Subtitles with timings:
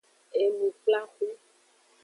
[0.41, 1.27] Enukplaxu.